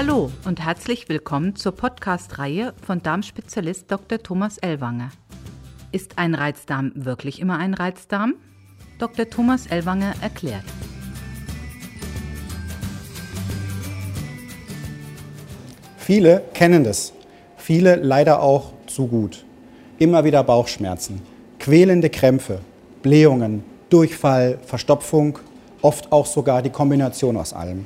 Hallo 0.00 0.30
und 0.44 0.64
herzlich 0.64 1.08
willkommen 1.08 1.56
zur 1.56 1.72
Podcast-Reihe 1.72 2.72
von 2.86 3.02
Darmspezialist 3.02 3.90
Dr. 3.90 4.22
Thomas 4.22 4.56
Ellwanger. 4.58 5.10
Ist 5.90 6.18
ein 6.18 6.36
Reizdarm 6.36 6.92
wirklich 6.94 7.40
immer 7.40 7.58
ein 7.58 7.74
Reizdarm? 7.74 8.34
Dr. 9.00 9.28
Thomas 9.28 9.66
Ellwanger 9.66 10.14
erklärt. 10.20 10.62
Viele 15.96 16.44
kennen 16.54 16.84
das, 16.84 17.12
viele 17.56 17.96
leider 17.96 18.40
auch 18.40 18.74
zu 18.86 19.08
gut. 19.08 19.44
Immer 19.98 20.22
wieder 20.22 20.44
Bauchschmerzen, 20.44 21.22
quälende 21.58 22.08
Krämpfe, 22.08 22.60
Blähungen, 23.02 23.64
Durchfall, 23.90 24.60
Verstopfung, 24.64 25.40
oft 25.82 26.12
auch 26.12 26.26
sogar 26.26 26.62
die 26.62 26.70
Kombination 26.70 27.36
aus 27.36 27.52
allem. 27.52 27.84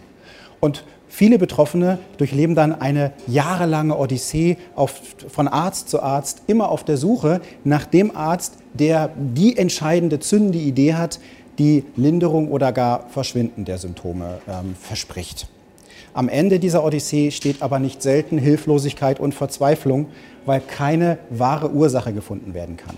Und 0.60 0.84
viele 1.12 1.38
Betroffene 1.38 1.98
durchleben 2.16 2.54
dann 2.54 2.80
eine 2.80 3.12
jahrelange 3.26 3.98
Odyssee 3.98 4.56
auf, 4.74 5.00
von 5.28 5.46
Arzt 5.46 5.90
zu 5.90 6.02
Arzt, 6.02 6.42
immer 6.46 6.70
auf 6.70 6.84
der 6.84 6.96
Suche 6.96 7.42
nach 7.64 7.84
dem 7.84 8.16
Arzt, 8.16 8.54
der 8.72 9.10
die 9.14 9.58
entscheidende 9.58 10.20
zündende 10.20 10.58
Idee 10.58 10.94
hat, 10.94 11.20
die 11.58 11.84
Linderung 11.96 12.50
oder 12.50 12.72
gar 12.72 13.10
Verschwinden 13.10 13.66
der 13.66 13.76
Symptome 13.76 14.38
ähm, 14.48 14.74
verspricht. 14.80 15.48
Am 16.14 16.30
Ende 16.30 16.58
dieser 16.58 16.82
Odyssee 16.82 17.30
steht 17.30 17.60
aber 17.60 17.78
nicht 17.78 18.00
selten 18.00 18.38
Hilflosigkeit 18.38 19.20
und 19.20 19.34
Verzweiflung, 19.34 20.06
weil 20.46 20.60
keine 20.60 21.18
wahre 21.28 21.70
Ursache 21.70 22.14
gefunden 22.14 22.54
werden 22.54 22.78
kann. 22.78 22.96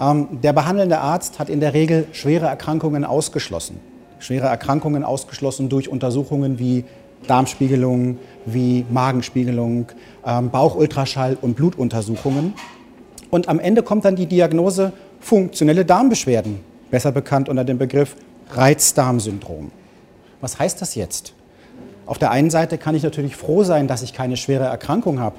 Ähm, 0.00 0.40
der 0.42 0.54
behandelnde 0.54 0.98
Arzt 0.98 1.38
hat 1.38 1.50
in 1.50 1.60
der 1.60 1.74
Regel 1.74 2.06
schwere 2.12 2.46
Erkrankungen 2.46 3.04
ausgeschlossen. 3.04 3.80
Schwere 4.18 4.46
Erkrankungen 4.46 5.04
ausgeschlossen 5.04 5.68
durch 5.68 5.88
Untersuchungen 5.88 6.58
wie 6.58 6.84
Darmspiegelung, 7.26 8.18
wie 8.46 8.84
Magenspiegelung, 8.90 9.86
ähm, 10.26 10.50
Bauchultraschall 10.50 11.36
und 11.40 11.54
Blutuntersuchungen. 11.54 12.54
Und 13.30 13.48
am 13.48 13.58
Ende 13.58 13.82
kommt 13.82 14.04
dann 14.04 14.16
die 14.16 14.26
Diagnose 14.26 14.92
funktionelle 15.20 15.84
Darmbeschwerden, 15.84 16.60
besser 16.90 17.12
bekannt 17.12 17.48
unter 17.48 17.64
dem 17.64 17.78
Begriff 17.78 18.16
Reizdarmsyndrom. 18.50 19.70
Was 20.40 20.58
heißt 20.58 20.82
das 20.82 20.94
jetzt? 20.94 21.34
Auf 22.04 22.18
der 22.18 22.30
einen 22.30 22.50
Seite 22.50 22.78
kann 22.78 22.94
ich 22.94 23.04
natürlich 23.04 23.36
froh 23.36 23.62
sein, 23.62 23.86
dass 23.86 24.02
ich 24.02 24.12
keine 24.12 24.36
schwere 24.36 24.64
Erkrankung 24.64 25.20
habe. 25.20 25.36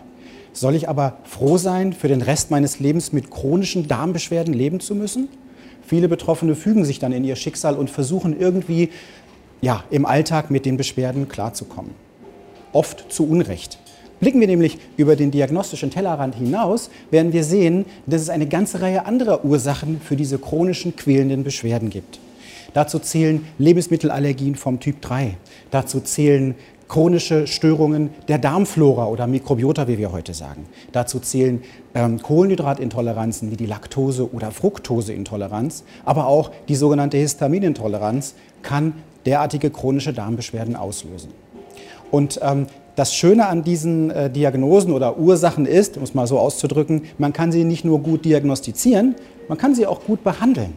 Soll 0.53 0.75
ich 0.75 0.87
aber 0.87 1.17
froh 1.23 1.57
sein, 1.57 1.93
für 1.93 2.07
den 2.07 2.21
Rest 2.21 2.51
meines 2.51 2.79
Lebens 2.79 3.11
mit 3.11 3.29
chronischen 3.29 3.87
Darmbeschwerden 3.87 4.53
leben 4.53 4.79
zu 4.79 4.95
müssen? 4.95 5.27
Viele 5.85 6.07
Betroffene 6.07 6.55
fügen 6.55 6.85
sich 6.85 6.99
dann 6.99 7.11
in 7.11 7.23
ihr 7.23 7.35
Schicksal 7.35 7.75
und 7.75 7.89
versuchen 7.89 8.39
irgendwie 8.39 8.89
ja, 9.63 9.85
im 9.89 10.05
Alltag 10.05 10.51
mit 10.51 10.65
den 10.65 10.75
Beschwerden 10.75 11.29
klarzukommen. 11.29 11.91
Oft 12.73 13.05
zu 13.09 13.25
Unrecht. 13.25 13.79
Blicken 14.19 14.41
wir 14.41 14.47
nämlich 14.47 14.77
über 14.97 15.15
den 15.15 15.31
diagnostischen 15.31 15.89
Tellerrand 15.89 16.35
hinaus, 16.35 16.89
werden 17.11 17.31
wir 17.31 17.45
sehen, 17.45 17.85
dass 18.05 18.21
es 18.21 18.29
eine 18.29 18.45
ganze 18.45 18.81
Reihe 18.81 19.05
anderer 19.05 19.45
Ursachen 19.45 20.01
für 20.01 20.17
diese 20.17 20.37
chronischen 20.37 20.97
quälenden 20.97 21.45
Beschwerden 21.45 21.89
gibt. 21.89 22.19
Dazu 22.73 22.99
zählen 22.99 23.45
Lebensmittelallergien 23.57 24.55
vom 24.55 24.81
Typ 24.81 25.01
3. 25.01 25.37
Dazu 25.71 26.01
zählen 26.01 26.55
chronische 26.93 27.47
Störungen 27.47 28.11
der 28.27 28.37
Darmflora 28.37 29.07
oder 29.07 29.25
Mikrobiota, 29.25 29.87
wie 29.87 29.97
wir 29.97 30.11
heute 30.11 30.35
sagen. 30.35 30.67
Dazu 30.91 31.19
zählen 31.19 31.63
ähm, 31.95 32.21
Kohlenhydratintoleranzen 32.21 33.49
wie 33.49 33.55
die 33.55 33.65
Laktose- 33.65 34.31
oder 34.31 34.51
Fructoseintoleranz, 34.51 35.85
aber 36.05 36.27
auch 36.27 36.51
die 36.67 36.75
sogenannte 36.75 37.17
Histaminintoleranz 37.17 38.35
kann 38.61 38.93
derartige 39.25 39.71
chronische 39.71 40.13
Darmbeschwerden 40.13 40.75
auslösen. 40.75 41.31
Und 42.11 42.39
ähm, 42.43 42.67
das 42.95 43.15
Schöne 43.15 43.47
an 43.47 43.63
diesen 43.63 44.11
äh, 44.11 44.29
Diagnosen 44.29 44.93
oder 44.93 45.17
Ursachen 45.17 45.65
ist, 45.65 45.97
um 45.97 46.03
es 46.03 46.13
mal 46.13 46.27
so 46.27 46.37
auszudrücken, 46.37 47.05
man 47.17 47.33
kann 47.33 47.51
sie 47.51 47.63
nicht 47.63 47.83
nur 47.85 48.01
gut 48.01 48.23
diagnostizieren, 48.23 49.15
man 49.47 49.57
kann 49.57 49.73
sie 49.73 49.87
auch 49.87 50.03
gut 50.03 50.23
behandeln. 50.23 50.75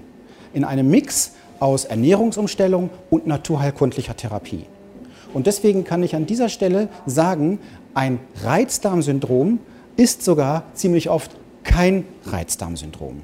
In 0.55 0.65
einem 0.65 0.89
Mix 0.89 1.33
aus 1.61 1.85
Ernährungsumstellung 1.85 2.89
und 3.11 3.27
naturheilkundlicher 3.27 4.17
Therapie. 4.17 4.65
Und 5.37 5.47
deswegen 5.47 5.85
kann 5.85 6.03
ich 6.03 6.17
an 6.17 6.25
dieser 6.25 6.49
Stelle 6.49 6.89
sagen, 7.05 7.59
ein 7.93 8.21
Reizdarmsyndrom 8.43 9.59
ist 9.99 10.25
sogar 10.25 10.63
ziemlich 10.73 11.11
oft 11.11 11.31
kein 11.63 12.07
Reizdarmsyndrom. 12.25 13.21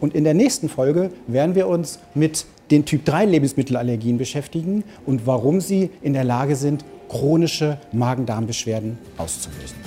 Und 0.00 0.14
in 0.14 0.22
der 0.22 0.34
nächsten 0.34 0.68
Folge 0.68 1.10
werden 1.26 1.56
wir 1.56 1.66
uns 1.66 1.98
mit 2.14 2.46
den 2.70 2.84
Typ 2.84 3.04
3 3.04 3.24
Lebensmittelallergien 3.24 4.18
beschäftigen 4.18 4.84
und 5.04 5.26
warum 5.26 5.60
sie 5.60 5.90
in 6.00 6.12
der 6.12 6.22
Lage 6.22 6.54
sind, 6.54 6.84
chronische 7.08 7.80
Magen-Darm-Beschwerden 7.90 8.96
auszulösen. 9.16 9.78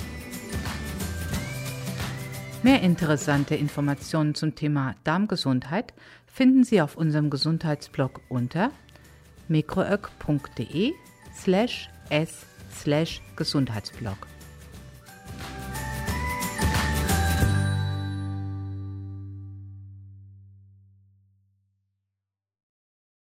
Mehr 2.62 2.82
interessante 2.82 3.54
Informationen 3.54 4.34
zum 4.34 4.54
Thema 4.56 4.94
Darmgesundheit 5.04 5.94
finden 6.26 6.64
Sie 6.64 6.82
auf 6.82 6.98
unserem 6.98 7.30
Gesundheitsblog 7.30 8.20
unter 8.28 8.72
mikroök.de 9.48 10.92
slash 11.44 11.88
s 12.10 12.44
slash 12.70 13.20
Gesundheitsblog. 13.36 14.39